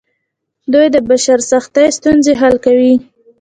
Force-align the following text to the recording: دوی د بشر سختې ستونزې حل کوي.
دوی 0.73 0.87
د 0.95 0.97
بشر 1.09 1.39
سختې 1.51 1.85
ستونزې 1.97 2.33
حل 2.41 2.55
کوي. 2.65 2.93